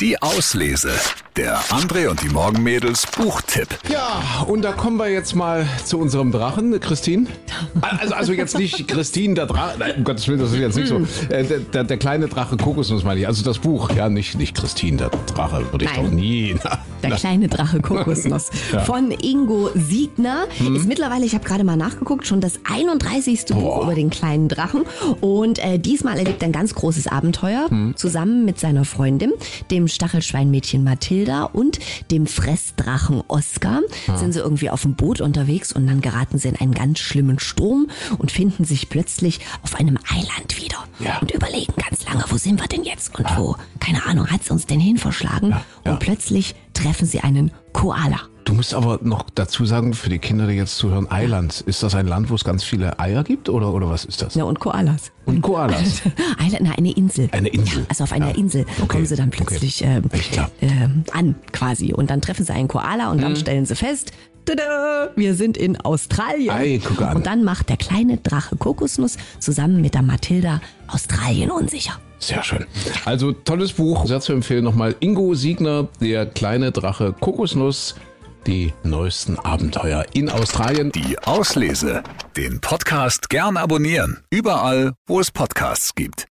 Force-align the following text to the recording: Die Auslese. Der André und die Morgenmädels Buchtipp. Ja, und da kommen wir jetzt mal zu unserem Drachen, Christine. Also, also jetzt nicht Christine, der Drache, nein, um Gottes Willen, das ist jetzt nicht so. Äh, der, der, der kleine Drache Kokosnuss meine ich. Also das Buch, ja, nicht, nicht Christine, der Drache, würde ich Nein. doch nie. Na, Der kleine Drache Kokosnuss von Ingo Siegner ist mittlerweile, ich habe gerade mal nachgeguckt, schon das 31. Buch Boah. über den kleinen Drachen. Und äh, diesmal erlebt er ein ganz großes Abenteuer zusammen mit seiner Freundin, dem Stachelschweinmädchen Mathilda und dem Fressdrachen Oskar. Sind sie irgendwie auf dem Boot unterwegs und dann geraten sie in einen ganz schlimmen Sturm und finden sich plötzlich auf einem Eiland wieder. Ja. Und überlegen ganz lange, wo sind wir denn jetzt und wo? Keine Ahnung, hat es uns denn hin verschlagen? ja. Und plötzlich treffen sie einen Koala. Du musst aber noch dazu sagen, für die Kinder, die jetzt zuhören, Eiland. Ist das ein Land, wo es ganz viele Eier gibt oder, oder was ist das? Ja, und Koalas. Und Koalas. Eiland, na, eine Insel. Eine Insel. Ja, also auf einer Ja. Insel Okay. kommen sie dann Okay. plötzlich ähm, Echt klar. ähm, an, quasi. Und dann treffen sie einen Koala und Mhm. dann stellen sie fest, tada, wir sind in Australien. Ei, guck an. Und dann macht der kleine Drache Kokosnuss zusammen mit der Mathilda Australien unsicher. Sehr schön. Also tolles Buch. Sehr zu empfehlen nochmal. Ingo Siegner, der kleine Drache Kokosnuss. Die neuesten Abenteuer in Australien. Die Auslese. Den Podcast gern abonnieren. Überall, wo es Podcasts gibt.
Die 0.00 0.16
Auslese. 0.22 0.98
Der 1.36 1.58
André 1.70 2.08
und 2.08 2.20
die 2.22 2.28
Morgenmädels 2.28 3.06
Buchtipp. 3.06 3.68
Ja, 3.88 4.20
und 4.48 4.62
da 4.62 4.72
kommen 4.72 4.96
wir 4.96 5.08
jetzt 5.08 5.36
mal 5.36 5.64
zu 5.84 5.98
unserem 5.98 6.32
Drachen, 6.32 6.78
Christine. 6.80 7.26
Also, 7.80 8.14
also 8.14 8.32
jetzt 8.32 8.58
nicht 8.58 8.88
Christine, 8.88 9.34
der 9.34 9.46
Drache, 9.46 9.78
nein, 9.78 9.94
um 9.98 10.04
Gottes 10.04 10.26
Willen, 10.26 10.40
das 10.40 10.52
ist 10.52 10.58
jetzt 10.58 10.76
nicht 10.76 10.88
so. 10.88 10.96
Äh, 11.32 11.44
der, 11.44 11.58
der, 11.60 11.84
der 11.84 11.96
kleine 11.98 12.26
Drache 12.26 12.56
Kokosnuss 12.56 13.04
meine 13.04 13.20
ich. 13.20 13.26
Also 13.28 13.44
das 13.44 13.58
Buch, 13.60 13.90
ja, 13.94 14.08
nicht, 14.08 14.36
nicht 14.38 14.56
Christine, 14.56 14.96
der 14.96 15.10
Drache, 15.32 15.64
würde 15.70 15.84
ich 15.84 15.94
Nein. 15.94 16.04
doch 16.04 16.10
nie. 16.10 16.56
Na, 16.64 16.78
Der 17.02 17.10
kleine 17.12 17.48
Drache 17.48 17.80
Kokosnuss 17.80 18.50
von 18.84 19.12
Ingo 19.12 19.70
Siegner 19.74 20.46
ist 20.74 20.86
mittlerweile, 20.86 21.24
ich 21.24 21.34
habe 21.34 21.44
gerade 21.44 21.62
mal 21.64 21.76
nachgeguckt, 21.76 22.26
schon 22.26 22.40
das 22.40 22.58
31. 22.64 23.46
Buch 23.46 23.54
Boah. 23.54 23.82
über 23.84 23.94
den 23.94 24.10
kleinen 24.10 24.48
Drachen. 24.48 24.82
Und 25.20 25.58
äh, 25.64 25.78
diesmal 25.78 26.18
erlebt 26.18 26.42
er 26.42 26.48
ein 26.48 26.52
ganz 26.52 26.74
großes 26.74 27.06
Abenteuer 27.06 27.68
zusammen 27.94 28.44
mit 28.44 28.58
seiner 28.58 28.84
Freundin, 28.84 29.32
dem 29.70 29.86
Stachelschweinmädchen 29.86 30.82
Mathilda 31.20 31.44
und 31.44 31.78
dem 32.10 32.26
Fressdrachen 32.26 33.22
Oskar. 33.28 33.80
Sind 34.16 34.32
sie 34.32 34.40
irgendwie 34.40 34.70
auf 34.70 34.82
dem 34.82 34.94
Boot 34.94 35.20
unterwegs 35.20 35.72
und 35.72 35.86
dann 35.86 36.00
geraten 36.00 36.38
sie 36.38 36.48
in 36.48 36.56
einen 36.56 36.72
ganz 36.72 36.98
schlimmen 36.98 37.38
Sturm 37.38 37.88
und 38.18 38.32
finden 38.32 38.64
sich 38.64 38.88
plötzlich 38.88 39.40
auf 39.62 39.74
einem 39.74 39.98
Eiland 40.08 40.56
wieder. 40.60 40.76
Ja. 40.98 41.18
Und 41.18 41.30
überlegen 41.30 41.72
ganz 41.76 42.04
lange, 42.04 42.24
wo 42.28 42.36
sind 42.36 42.60
wir 42.60 42.68
denn 42.68 42.84
jetzt 42.84 43.18
und 43.18 43.26
wo? 43.36 43.56
Keine 43.80 44.04
Ahnung, 44.06 44.28
hat 44.30 44.42
es 44.42 44.50
uns 44.50 44.66
denn 44.66 44.80
hin 44.80 44.96
verschlagen? 44.96 45.50
ja. 45.50 45.92
Und 45.92 46.00
plötzlich 46.00 46.54
treffen 46.74 47.06
sie 47.06 47.20
einen 47.20 47.50
Koala. 47.72 48.20
Du 48.44 48.54
musst 48.54 48.74
aber 48.74 48.98
noch 49.02 49.26
dazu 49.34 49.64
sagen, 49.64 49.94
für 49.94 50.08
die 50.10 50.18
Kinder, 50.18 50.46
die 50.46 50.54
jetzt 50.54 50.76
zuhören, 50.76 51.10
Eiland. 51.10 51.60
Ist 51.66 51.82
das 51.82 51.94
ein 51.94 52.06
Land, 52.06 52.30
wo 52.30 52.34
es 52.34 52.42
ganz 52.44 52.64
viele 52.64 52.98
Eier 52.98 53.22
gibt 53.22 53.48
oder, 53.48 53.72
oder 53.72 53.88
was 53.90 54.04
ist 54.04 54.22
das? 54.22 54.34
Ja, 54.34 54.44
und 54.44 54.58
Koalas. 54.58 55.12
Und 55.26 55.42
Koalas. 55.42 56.02
Eiland, 56.38 56.60
na, 56.62 56.72
eine 56.76 56.90
Insel. 56.92 57.28
Eine 57.32 57.48
Insel. 57.48 57.80
Ja, 57.80 57.86
also 57.88 58.04
auf 58.04 58.12
einer 58.12 58.30
Ja. 58.30 58.34
Insel 58.36 58.62
Okay. 58.78 58.86
kommen 58.88 59.06
sie 59.06 59.16
dann 59.16 59.28
Okay. 59.28 59.44
plötzlich 59.46 59.82
ähm, 59.84 60.04
Echt 60.10 60.32
klar. 60.32 60.50
ähm, 60.60 61.04
an, 61.12 61.34
quasi. 61.52 61.92
Und 61.92 62.10
dann 62.10 62.20
treffen 62.20 62.44
sie 62.44 62.52
einen 62.52 62.66
Koala 62.68 63.10
und 63.10 63.18
Mhm. 63.18 63.22
dann 63.22 63.36
stellen 63.36 63.66
sie 63.66 63.76
fest, 63.76 64.12
tada, 64.46 65.10
wir 65.16 65.34
sind 65.34 65.56
in 65.56 65.76
Australien. 65.80 66.50
Ei, 66.50 66.80
guck 66.84 67.02
an. 67.02 67.16
Und 67.18 67.26
dann 67.26 67.44
macht 67.44 67.68
der 67.68 67.76
kleine 67.76 68.16
Drache 68.16 68.56
Kokosnuss 68.56 69.16
zusammen 69.38 69.80
mit 69.80 69.94
der 69.94 70.02
Mathilda 70.02 70.60
Australien 70.88 71.50
unsicher. 71.50 72.00
Sehr 72.18 72.42
schön. 72.42 72.66
Also 73.04 73.32
tolles 73.32 73.72
Buch. 73.74 74.06
Sehr 74.06 74.20
zu 74.20 74.32
empfehlen 74.32 74.64
nochmal. 74.64 74.94
Ingo 75.00 75.34
Siegner, 75.34 75.88
der 76.00 76.26
kleine 76.26 76.72
Drache 76.72 77.14
Kokosnuss. 77.18 77.94
Die 78.46 78.72
neuesten 78.82 79.38
Abenteuer 79.38 80.04
in 80.14 80.30
Australien. 80.30 80.90
Die 80.92 81.18
Auslese. 81.18 82.02
Den 82.36 82.60
Podcast 82.60 83.28
gern 83.28 83.56
abonnieren. 83.56 84.22
Überall, 84.30 84.94
wo 85.06 85.20
es 85.20 85.30
Podcasts 85.30 85.94
gibt. 85.94 86.26